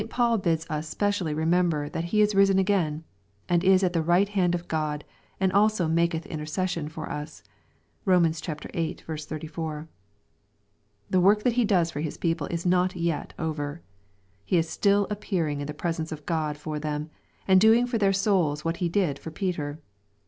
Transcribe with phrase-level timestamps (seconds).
[0.09, 3.03] Paul bids us specially re member that He is risen again,
[3.47, 5.05] and is at the right hand of God,
[5.39, 7.43] and also maketh intercession for us.
[8.03, 8.23] (Bom.
[8.25, 9.87] viiu S4.)
[11.11, 13.83] The work that He does for His people is not yet over.
[14.43, 17.11] He is still appearing in the presence of God for them,
[17.47, 19.77] and doing for their souls what He did for Peter.